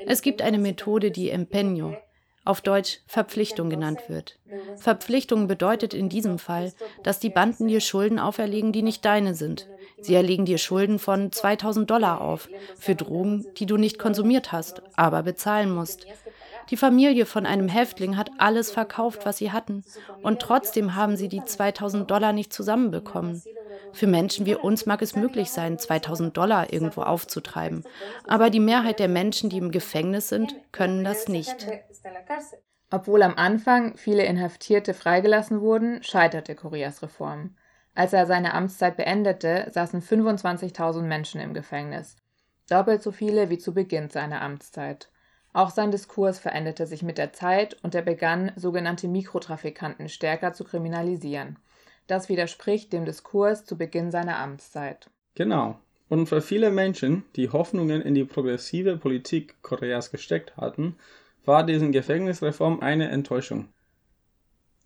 Es 0.07 0.23
gibt 0.23 0.43
eine 0.43 0.59
Methode, 0.59 1.11
die 1.11 1.33
Empeño, 1.33 1.97
auf 2.45 2.61
Deutsch 2.61 3.01
Verpflichtung 3.07 3.69
genannt 3.69 4.01
wird. 4.09 4.39
Verpflichtung 4.77 5.49
bedeutet 5.49 5.93
in 5.95 6.09
diesem 6.09 6.39
Fall, 6.39 6.73
dass 7.03 7.19
die 7.19 7.31
Banden 7.31 7.67
dir 7.67 7.81
Schulden 7.81 8.19
auferlegen, 8.19 8.73
die 8.73 8.83
nicht 8.83 9.05
deine 9.05 9.35
sind. 9.35 9.69
Sie 10.01 10.15
erlegen 10.15 10.45
dir 10.45 10.59
Schulden 10.59 10.99
von 10.99 11.33
2000 11.33 11.91
Dollar 11.91 12.21
auf 12.21 12.49
für 12.79 12.95
Drogen, 12.95 13.47
die 13.57 13.67
du 13.67 13.77
nicht 13.77 13.99
konsumiert 13.99 14.53
hast, 14.53 14.83
aber 14.95 15.23
bezahlen 15.23 15.71
musst. 15.71 16.07
Die 16.71 16.77
Familie 16.77 17.27
von 17.27 17.47
einem 17.47 17.69
Häftling 17.69 18.17
hat 18.17 18.31
alles 18.39 18.71
verkauft, 18.71 19.25
was 19.25 19.39
sie 19.39 19.53
hatten, 19.53 19.85
und 20.23 20.41
trotzdem 20.41 20.97
haben 20.97 21.17
sie 21.17 21.29
die 21.29 21.45
2000 21.45 22.11
Dollar 22.11 22.33
nicht 22.33 22.53
zusammenbekommen. 22.53 23.43
Für 23.93 24.07
Menschen 24.07 24.47
wie 24.47 24.57
uns 24.57 24.85
mag 24.85 25.01
es 25.01 25.17
möglich 25.17 25.51
sein, 25.51 25.79
2000 25.79 26.37
Dollar 26.37 26.73
irgendwo 26.73 27.03
aufzutreiben, 27.03 27.85
aber 28.27 28.51
die 28.51 28.61
Mehrheit 28.61 28.99
der 28.99 29.09
Menschen, 29.09 29.49
die 29.49 29.59
im 29.59 29.71
Gefängnis 29.71 30.29
sind, 30.29 30.55
können 30.73 31.05
das 31.05 31.29
nicht. 31.29 31.67
Obwohl 32.91 33.23
am 33.23 33.35
Anfang 33.37 33.97
viele 33.97 34.25
Inhaftierte 34.25 34.95
freigelassen 34.95 35.61
wurden, 35.61 36.03
scheiterte 36.03 36.55
Correas 36.55 37.03
Reform. 37.03 37.57
Als 37.97 38.13
er 38.13 38.27
seine 38.27 38.53
Amtszeit 38.53 38.99
beendete, 38.99 39.69
saßen 39.73 40.03
25.000 40.03 41.01
Menschen 41.01 41.41
im 41.41 41.55
Gefängnis, 41.55 42.17
doppelt 42.69 43.03
so 43.03 43.11
viele 43.11 43.49
wie 43.49 43.57
zu 43.57 43.73
Beginn 43.73 44.11
seiner 44.11 44.43
Amtszeit. 44.43 45.09
Auch 45.55 45.71
sein 45.71 45.91
Diskurs 45.91 46.39
veränderte 46.39 46.87
sich 46.87 47.03
mit 47.03 47.17
der 47.17 47.33
Zeit 47.33 47.79
und 47.83 47.95
er 47.95 48.03
begann, 48.03 48.53
sogenannte 48.55 49.09
Mikrotrafikanten 49.09 50.11
stärker 50.11 50.53
zu 50.53 50.65
kriminalisieren. 50.65 51.59
Das 52.07 52.29
widerspricht 52.29 52.93
dem 52.93 53.07
Diskurs 53.07 53.65
zu 53.65 53.79
Beginn 53.79 54.11
seiner 54.11 54.39
Amtszeit. 54.39 55.09
Genau. 55.35 55.81
Und 56.11 56.27
für 56.27 56.43
viele 56.43 56.71
Menschen, 56.71 57.25
die 57.35 57.49
Hoffnungen 57.49 58.03
in 58.03 58.15
die 58.15 58.25
progressive 58.25 58.99
Politik 58.99 59.55
Koreas 59.63 60.11
gesteckt 60.11 60.59
hatten, 60.59 60.97
war 61.47 61.65
diese 61.65 61.91
Gefängnisreform 61.91 62.81
eine 62.81 63.09
Enttäuschung. 63.09 63.69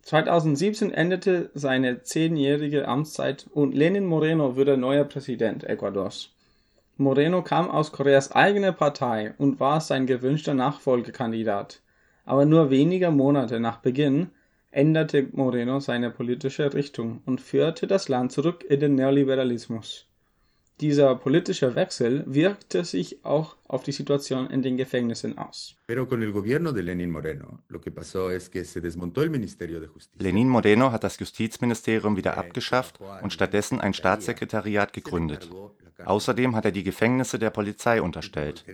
2017 0.03 0.93
endete 0.93 1.51
seine 1.55 2.03
zehnjährige 2.03 2.89
Amtszeit 2.89 3.47
und 3.53 3.75
Lenin 3.75 4.07
Moreno 4.07 4.57
wurde 4.57 4.77
neuer 4.77 5.05
Präsident 5.05 5.65
Ecuadors. 5.65 6.31
Moreno 6.97 7.43
kam 7.43 7.71
aus 7.71 7.93
Koreas 7.93 8.33
eigener 8.33 8.73
Partei 8.73 9.35
und 9.39 9.61
war 9.61 9.81
sein 9.81 10.07
gewünschter 10.07 10.55
Nachfolgekandidat. 10.55 11.81
Aber 12.25 12.45
nur 12.45 12.71
wenige 12.71 13.11
Monate 13.11 13.61
nach 13.61 13.79
Beginn 13.79 14.31
änderte 14.71 15.29
Moreno 15.33 15.81
seine 15.81 16.11
politische 16.11 16.75
Richtung 16.75 17.23
und 17.27 17.41
führte 17.41 17.87
das 17.87 18.09
Land 18.09 18.33
zurück 18.33 18.65
in 18.69 18.81
den 18.81 18.95
Neoliberalismus. 18.95 20.10
Dieser 20.81 21.15
politische 21.15 21.75
Wechsel 21.75 22.25
wirkte 22.27 22.85
sich 22.85 23.23
auch 23.23 23.57
auf 23.69 23.83
die 23.83 23.93
Situation 23.93 24.49
in 24.49 24.63
den 24.63 24.79
Gefängnissen 24.79 25.37
aus. 25.37 25.77
Lenin 30.19 30.49
Moreno 30.49 30.93
hat 30.93 31.05
das 31.05 31.19
Justizministerium 31.19 32.17
wieder 32.17 32.39
abgeschafft 32.39 32.99
und 33.23 33.33
stattdessen 33.33 33.81
ein 33.81 33.93
Staatssekretariat 33.93 34.95
gegründet. 34.95 35.51
Außerdem 36.03 36.57
hat 36.57 36.65
er 36.65 36.73
die 36.73 36.85
Gefängnisse 36.85 37.39
der 37.39 37.51
Polizei 37.51 38.01
unterstellt. 38.01 38.65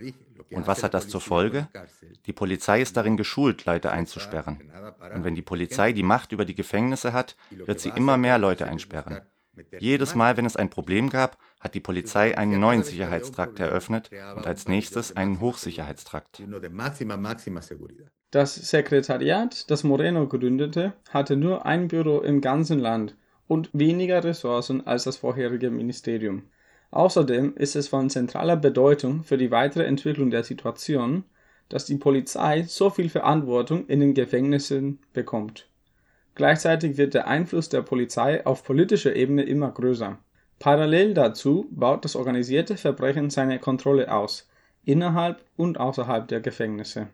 Und 0.49 0.65
was 0.65 0.83
hat 0.83 0.93
das 0.93 1.09
zur 1.09 1.19
Folge? 1.19 1.67
Die 2.25 2.31
Polizei 2.31 2.81
ist 2.81 2.95
darin 2.95 3.17
geschult, 3.17 3.65
Leute 3.65 3.91
einzusperren. 3.91 4.71
Und 5.13 5.25
wenn 5.25 5.35
die 5.35 5.41
Polizei 5.41 5.91
die 5.91 6.03
Macht 6.03 6.31
über 6.31 6.45
die 6.45 6.55
Gefängnisse 6.55 7.11
hat, 7.11 7.35
wird 7.51 7.81
sie 7.81 7.89
immer 7.89 8.15
mehr 8.15 8.37
Leute 8.37 8.65
einsperren. 8.65 9.19
Jedes 9.79 10.15
Mal, 10.15 10.37
wenn 10.37 10.45
es 10.45 10.55
ein 10.55 10.69
Problem 10.69 11.09
gab, 11.09 11.37
hat 11.59 11.73
die 11.73 11.79
Polizei 11.79 12.37
einen 12.37 12.59
neuen 12.59 12.83
Sicherheitstrakt 12.83 13.59
eröffnet 13.59 14.09
und 14.35 14.45
als 14.45 14.67
nächstes 14.67 15.15
einen 15.15 15.39
Hochsicherheitstrakt. 15.39 16.41
Das 18.31 18.55
Sekretariat, 18.55 19.71
das 19.71 19.83
Moreno 19.83 20.27
gründete, 20.27 20.93
hatte 21.09 21.35
nur 21.35 21.65
ein 21.65 21.87
Büro 21.87 22.19
im 22.19 22.41
ganzen 22.41 22.79
Land 22.79 23.15
und 23.47 23.69
weniger 23.73 24.23
Ressourcen 24.23 24.85
als 24.85 25.05
das 25.05 25.17
vorherige 25.17 25.71
Ministerium. 25.71 26.43
Außerdem 26.91 27.55
ist 27.55 27.75
es 27.75 27.87
von 27.87 28.09
zentraler 28.09 28.55
Bedeutung 28.55 29.23
für 29.23 29.37
die 29.37 29.51
weitere 29.51 29.85
Entwicklung 29.85 30.29
der 30.29 30.43
Situation, 30.43 31.23
dass 31.69 31.85
die 31.85 31.97
Polizei 31.97 32.63
so 32.63 32.89
viel 32.89 33.09
Verantwortung 33.09 33.87
in 33.87 33.99
den 33.99 34.13
Gefängnissen 34.13 34.99
bekommt. 35.11 35.69
Gleichzeitig 36.35 36.97
wird 36.97 37.13
der 37.13 37.27
Einfluss 37.27 37.67
der 37.69 37.81
Polizei 37.81 38.45
auf 38.45 38.63
politischer 38.63 39.15
Ebene 39.15 39.43
immer 39.43 39.71
größer. 39.71 40.19
Parallel 40.59 41.13
dazu 41.13 41.67
baut 41.71 42.03
das 42.03 42.15
organisierte 42.15 42.77
Verbrechen 42.77 43.29
seine 43.29 43.59
Kontrolle 43.59 44.11
aus, 44.11 44.47
innerhalb 44.87 45.43
und 45.57 45.79
außerhalb 45.79 46.27
der 46.27 46.39
Gefängnisse. 46.39 47.09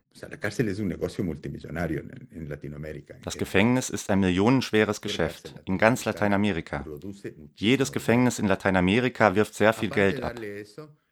Das 3.23 3.37
Gefängnis 3.37 3.89
ist 3.89 4.09
ein 4.11 4.19
millionenschweres 4.19 5.01
Geschäft 5.01 5.55
in 5.65 5.77
ganz 5.79 6.05
Lateinamerika. 6.05 6.85
Jedes 7.55 7.91
Gefängnis 7.91 8.37
in 8.37 8.47
Lateinamerika 8.47 9.35
wirft 9.35 9.55
sehr 9.55 9.73
viel 9.73 9.89
Geld 9.89 10.21
ab. 10.21 10.39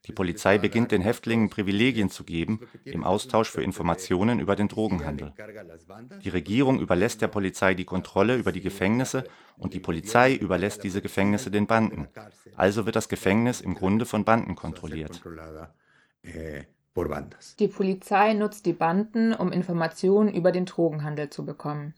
Die 0.08 0.13
Polizei 0.13 0.58
beginnt 0.58 0.91
den 0.91 1.01
Häftlingen 1.01 1.50
Privilegien 1.50 2.10
zu 2.10 2.24
geben 2.24 2.62
im 2.86 3.03
Austausch 3.03 3.50
für 3.50 3.63
Informationen 3.63 4.39
über 4.39 4.56
den 4.56 4.68
Drogenhandel. 4.68 5.34
Die 6.24 6.30
Regierung 6.30 6.80
überlässt 6.80 7.22
der 7.22 7.27
Polizei 7.27 7.74
die 7.74 7.86
Kontrolle 7.86 8.36
über 8.36 8.51
die 8.51 8.62
Gefängnisse 8.62 9.25
und 9.58 9.74
die 9.74 9.80
Polizei 9.80 10.36
überlässt 10.36 10.84
diese 10.84 11.01
Gefängnisse 11.01 11.51
den 11.51 11.68
Banden. 11.68 12.08
Also 12.56 12.86
wird 12.86 12.96
das 12.96 13.10
Gefängnis 13.10 13.62
im 13.62 13.75
Grunde 13.75 14.06
von 14.06 14.25
Banden 14.25 14.56
kontrolliert. 14.56 15.22
Eh, 16.23 16.63
die 17.59 17.67
Polizei 17.69 18.33
nutzt 18.33 18.65
die 18.65 18.73
Banden, 18.73 19.33
um 19.33 19.51
Informationen 19.53 20.33
über 20.33 20.51
den 20.51 20.65
Drogenhandel 20.65 21.29
zu 21.29 21.45
bekommen. 21.45 21.93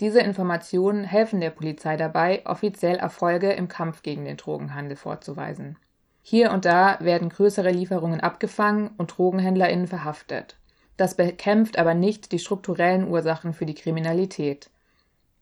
Diese 0.00 0.20
Informationen 0.20 1.04
helfen 1.04 1.40
der 1.40 1.50
Polizei 1.50 1.96
dabei, 1.96 2.42
offiziell 2.44 2.96
Erfolge 2.96 3.52
im 3.52 3.68
Kampf 3.68 4.02
gegen 4.02 4.24
den 4.24 4.36
Drogenhandel 4.36 4.96
vorzuweisen. 4.96 5.76
Hier 6.20 6.50
und 6.50 6.64
da 6.64 6.98
werden 7.00 7.28
größere 7.28 7.70
Lieferungen 7.70 8.20
abgefangen 8.20 8.90
und 8.96 9.16
Drogenhändlerinnen 9.16 9.86
verhaftet. 9.86 10.56
Das 10.96 11.16
bekämpft 11.16 11.78
aber 11.78 11.94
nicht 11.94 12.32
die 12.32 12.38
strukturellen 12.40 13.08
Ursachen 13.08 13.52
für 13.52 13.66
die 13.66 13.74
Kriminalität. 13.74 14.68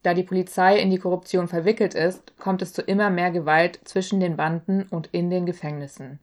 Da 0.02 0.12
die 0.12 0.24
Polizei 0.24 0.78
in 0.78 0.90
die 0.90 0.98
Korruption 0.98 1.48
verwickelt 1.48 1.94
ist, 1.94 2.36
kommt 2.38 2.60
es 2.60 2.74
zu 2.74 2.82
immer 2.82 3.08
mehr 3.08 3.30
Gewalt 3.30 3.80
zwischen 3.84 4.20
den 4.20 4.36
Banden 4.36 4.82
und 4.90 5.08
in 5.12 5.30
den 5.30 5.46
Gefängnissen. 5.46 6.18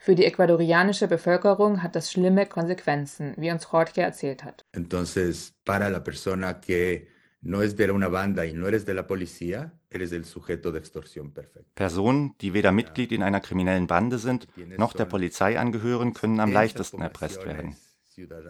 Für 0.00 0.14
die 0.14 0.24
ecuadorianische 0.24 1.08
Bevölkerung 1.08 1.82
hat 1.82 1.96
das 1.96 2.10
schlimme 2.10 2.46
Konsequenzen, 2.46 3.34
wie 3.36 3.50
uns 3.50 3.66
Jorge 3.70 4.00
erzählt 4.00 4.44
hat. 4.44 4.64
Entonces, 4.72 5.54
para 5.64 5.90
la 5.90 6.04
persona 6.04 6.60
que 6.60 7.08
no 7.40 7.62
es 7.62 7.76
de 7.76 7.90
una 7.90 8.08
banda 8.08 8.46
y 8.46 8.52
no 8.52 8.68
eres 8.68 8.86
de 8.86 8.94
la 8.94 9.06
policía, 9.06 9.72
eres 9.90 10.12
el 10.12 10.24
sujeto 10.24 10.70
de 10.70 10.78
extorsión 10.78 11.32
perfecto. 11.32 11.68
Personen, 11.74 12.36
die 12.40 12.54
weder 12.54 12.72
Mitglied 12.72 13.10
in 13.12 13.22
einer 13.22 13.40
kriminellen 13.40 13.88
Bande 13.88 14.18
sind, 14.18 14.46
noch 14.76 14.92
der 14.92 15.06
Polizei 15.06 15.58
angehören, 15.58 16.14
können 16.14 16.40
am 16.40 16.52
leichtesten 16.52 17.02
erpresst 17.02 17.44
werden. 17.44 17.76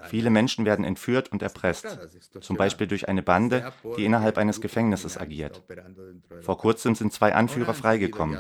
Viele 0.08 0.30
Menschen 0.30 0.64
werden 0.64 0.84
entführt 0.84 1.30
und 1.30 1.42
erpresst, 1.42 1.98
zum 2.40 2.56
Beispiel 2.56 2.87
durch 2.87 3.08
eine 3.08 3.22
Bande, 3.22 3.72
die 3.96 4.04
innerhalb 4.04 4.38
eines 4.38 4.60
Gefängnisses 4.60 5.18
agiert. 5.18 5.62
Vor 6.40 6.58
kurzem 6.58 6.94
sind 6.94 7.12
zwei 7.12 7.34
Anführer 7.34 7.75
freigekommen. 7.75 8.38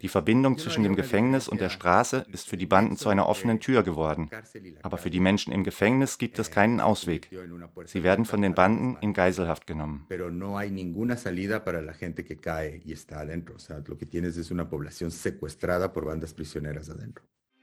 Die 0.00 0.08
Verbindung 0.08 0.58
zwischen 0.58 0.82
dem 0.82 0.96
Gefängnis 0.96 1.48
und 1.48 1.60
der 1.60 1.70
Straße 1.70 2.26
ist 2.32 2.48
für 2.48 2.56
die 2.56 2.66
Banden 2.66 2.96
zu 2.96 3.08
einer 3.08 3.28
offenen 3.28 3.60
Tür 3.60 3.82
geworden. 3.82 4.30
Aber 4.82 4.98
für 4.98 5.10
die 5.10 5.20
Menschen 5.20 5.52
im 5.52 5.64
Gefängnis 5.64 6.18
gibt 6.18 6.38
es 6.38 6.50
keinen 6.50 6.80
Ausweg. 6.80 7.30
Sie 7.86 8.02
werden 8.02 8.24
von 8.24 8.42
den 8.42 8.54
Banden 8.54 8.96
in 9.00 9.12
Geiselhaft 9.12 9.66
genommen. 9.66 10.06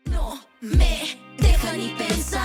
No 0.09 0.39
me 0.61 1.15
deja 1.37 1.73
ni 1.73 1.93
pensar 1.97 2.36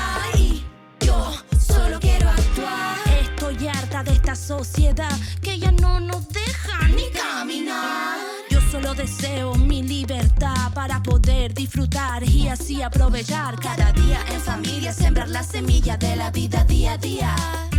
sociedad 4.37 5.12
que 5.41 5.59
ya 5.59 5.73
no 5.73 6.01
nos 6.01 6.29
deja 6.29 6.89
ni 6.89 7.11
caminar. 7.11 8.19
Yo 8.51 8.61
solo 8.71 8.95
deseo 8.95 9.55
mi 9.55 9.83
libertad 9.83 10.73
para 10.75 11.03
poder 11.03 11.55
disfrutar 11.55 12.23
y 12.23 12.49
así 12.49 12.83
aprovechar 12.83 13.59
cada 13.59 13.93
día 13.93 14.21
en 14.31 14.41
familia, 14.41 14.93
sembrar 14.93 15.29
la 15.29 15.43
semilla 15.43 15.97
de 15.97 16.17
la 16.17 16.31
vida 16.31 16.65
día 16.65 16.93
a 16.93 16.99
día. 16.99 17.35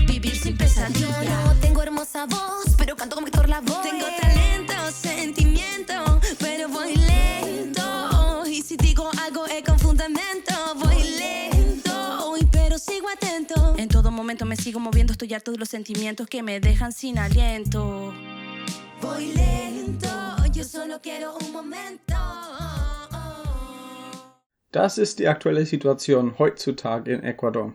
Vivir 0.07 0.36
sin 0.36 0.57
pesadilla. 0.57 1.24
Yo 1.24 1.45
no 1.45 1.53
tengo 1.62 1.81
hermosa 1.81 2.25
voz, 2.25 2.75
pero 2.77 2.95
canto 2.95 3.15
como 3.15 3.27
Héctor 3.27 3.50
la 3.50 3.62
voz. 3.62 3.81
Tengo 3.81 4.05
talento, 4.22 4.74
sentimiento, 4.91 6.19
pero 6.39 6.69
voy 6.69 6.95
lento. 6.95 7.42
Momento 14.24 14.46
me 14.46 14.56
sigo 14.56 14.80
moviendo, 14.80 15.12
estoy 15.12 15.34
harto 15.34 15.51
de 15.51 15.58
los 15.58 15.68
sentimientos 15.68 16.27
que 16.27 16.42
me 16.42 16.62
dejan 16.62 16.94
sin 16.94 17.20
aliento. 17.20 18.13
Voy 19.01 19.34
lento, 19.34 20.08
yo 20.53 20.63
solo 20.63 21.01
quiero 21.01 21.36
un 21.42 21.51
momento. 21.51 22.15
Das 24.72 24.98
ist 24.98 25.20
die 25.20 25.27
aktuelle 25.27 25.65
Situation 25.65 26.39
heutzutage 26.39 27.12
in 27.12 27.22
Ecuador. 27.22 27.74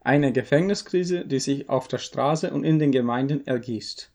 Eine 0.00 0.32
Gefängniskrise, 0.32 1.24
die 1.24 1.38
sich 1.38 1.68
auf 1.68 1.86
der 1.86 1.98
Straße 1.98 2.50
und 2.50 2.64
in 2.64 2.80
den 2.80 2.90
Gemeinden 2.90 3.46
ergießt. 3.46 4.10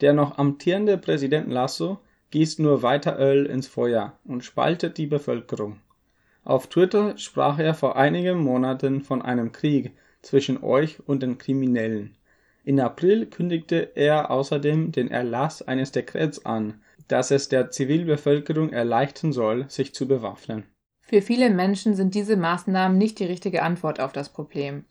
Der 0.00 0.14
noch 0.14 0.38
amtierende 0.38 0.96
Präsident 0.96 1.50
Lasso 1.50 1.98
gießt 2.30 2.60
nur 2.60 2.82
weiter 2.82 3.18
Öl 3.18 3.44
ins 3.44 3.66
Feuer 3.68 4.18
und 4.24 4.42
spaltet 4.42 4.96
die 4.96 5.06
Bevölkerung. 5.06 5.80
Auf 6.44 6.68
Twitter 6.68 7.18
sprach 7.18 7.58
er 7.58 7.74
vor 7.74 7.96
einigen 7.96 8.38
Monaten 8.38 9.02
von 9.02 9.20
einem 9.20 9.52
Krieg 9.52 9.92
zwischen 10.22 10.62
euch 10.62 10.98
und 11.06 11.22
den 11.22 11.38
Kriminellen. 11.38 12.16
In 12.64 12.78
April 12.80 13.26
kündigte 13.26 13.92
er 13.94 14.30
außerdem 14.30 14.92
den 14.92 15.10
Erlass 15.10 15.62
eines 15.62 15.92
Dekrets 15.92 16.44
an, 16.44 16.82
das 17.08 17.30
es 17.30 17.48
der 17.48 17.70
Zivilbevölkerung 17.70 18.70
erleichtern 18.70 19.32
soll, 19.32 19.68
sich 19.68 19.94
zu 19.94 20.06
bewaffnen. 20.06 20.64
Für 21.00 21.22
viele 21.22 21.50
Menschen 21.50 21.94
sind 21.94 22.14
diese 22.14 22.36
Maßnahmen 22.36 22.96
nicht 22.96 23.18
die 23.18 23.24
richtige 23.24 23.62
Antwort 23.62 23.98
auf 23.98 24.12
das 24.12 24.28
Problem. 24.28 24.84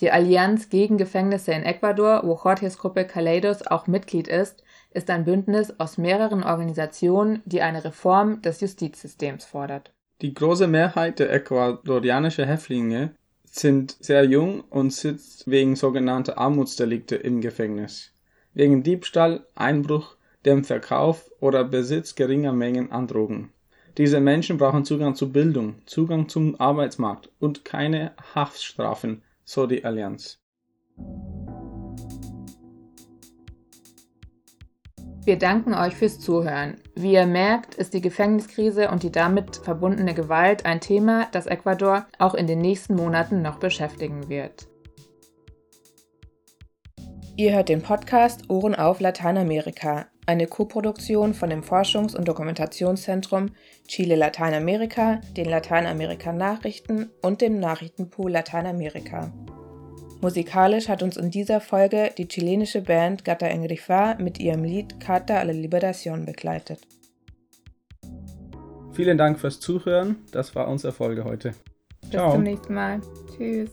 Die 0.00 0.10
Allianz 0.10 0.68
gegen 0.68 0.98
Gefängnisse 0.98 1.52
in 1.52 1.62
Ecuador, 1.62 2.22
wo 2.24 2.34
Jorges 2.34 2.78
Gruppe 2.78 3.04
Caleidos 3.06 3.66
auch 3.66 3.86
Mitglied 3.86 4.28
ist, 4.28 4.62
ist 4.90 5.10
ein 5.10 5.24
Bündnis 5.24 5.78
aus 5.78 5.98
mehreren 5.98 6.42
Organisationen, 6.42 7.42
die 7.44 7.62
eine 7.62 7.84
Reform 7.84 8.42
des 8.42 8.60
Justizsystems 8.60 9.44
fordert. 9.44 9.92
Die 10.20 10.34
große 10.34 10.66
Mehrheit 10.68 11.18
der 11.18 11.32
ecuadorianischen 11.32 12.46
Häftlinge 12.46 13.14
sind 13.56 13.96
sehr 14.00 14.24
jung 14.24 14.62
und 14.62 14.92
sitzt 14.92 15.48
wegen 15.48 15.76
sogenannter 15.76 16.38
Armutsdelikte 16.38 17.14
im 17.14 17.40
Gefängnis. 17.40 18.10
Wegen 18.52 18.82
Diebstahl, 18.82 19.46
Einbruch, 19.54 20.16
dem 20.44 20.64
Verkauf 20.64 21.30
oder 21.40 21.64
Besitz 21.64 22.16
geringer 22.16 22.52
Mengen 22.52 22.90
an 22.90 23.06
Drogen. 23.06 23.52
Diese 23.96 24.20
Menschen 24.20 24.58
brauchen 24.58 24.84
Zugang 24.84 25.14
zu 25.14 25.30
Bildung, 25.30 25.76
Zugang 25.86 26.28
zum 26.28 26.60
Arbeitsmarkt 26.60 27.30
und 27.38 27.64
keine 27.64 28.12
Haftstrafen, 28.34 29.22
so 29.44 29.66
die 29.68 29.84
Allianz. 29.84 30.40
Wir 35.24 35.38
danken 35.38 35.72
euch 35.72 35.94
fürs 35.94 36.20
Zuhören. 36.20 36.76
Wie 36.94 37.14
ihr 37.14 37.24
merkt, 37.24 37.76
ist 37.76 37.94
die 37.94 38.02
Gefängniskrise 38.02 38.90
und 38.90 39.02
die 39.02 39.10
damit 39.10 39.56
verbundene 39.56 40.12
Gewalt 40.12 40.66
ein 40.66 40.82
Thema, 40.82 41.28
das 41.32 41.46
Ecuador 41.46 42.06
auch 42.18 42.34
in 42.34 42.46
den 42.46 42.58
nächsten 42.58 42.94
Monaten 42.94 43.40
noch 43.40 43.58
beschäftigen 43.58 44.28
wird. 44.28 44.68
Ihr 47.36 47.54
hört 47.54 47.70
den 47.70 47.80
Podcast 47.80 48.50
Ohren 48.50 48.74
auf 48.74 49.00
Lateinamerika, 49.00 50.06
eine 50.26 50.46
Koproduktion 50.46 51.32
von 51.32 51.48
dem 51.48 51.62
Forschungs- 51.62 52.14
und 52.14 52.28
Dokumentationszentrum 52.28 53.52
Chile 53.88 54.16
Lateinamerika, 54.16 55.22
den 55.38 55.46
Lateinamerika 55.46 56.34
Nachrichten 56.34 57.10
und 57.22 57.40
dem 57.40 57.58
Nachrichtenpool 57.58 58.30
Lateinamerika. 58.30 59.32
Musikalisch 60.24 60.88
hat 60.88 61.02
uns 61.02 61.18
in 61.18 61.30
dieser 61.30 61.60
Folge 61.60 62.08
die 62.16 62.26
chilenische 62.26 62.80
Band 62.80 63.26
Gata 63.26 63.44
Engrifa 63.44 64.14
mit 64.14 64.40
ihrem 64.40 64.64
Lied 64.64 64.98
Carta 64.98 65.38
a 65.38 65.42
la 65.42 65.52
Liberación 65.52 66.24
begleitet. 66.24 66.78
Vielen 68.94 69.18
Dank 69.18 69.38
fürs 69.38 69.60
Zuhören. 69.60 70.16
Das 70.32 70.54
war 70.54 70.68
unsere 70.68 70.94
Folge 70.94 71.24
heute. 71.24 71.52
Bis 72.10 72.12
zum 72.12 72.42
nächsten 72.42 72.72
Mal. 72.72 73.02
Tschüss. 73.36 73.70